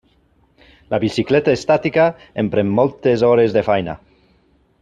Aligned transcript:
La 0.93 0.99
bicicleta 1.03 1.53
estàtica 1.59 2.07
em 2.45 2.51
pren 2.57 2.75
moltes 2.81 3.29
hores 3.29 3.57
de 3.59 3.67
feina. 3.73 3.99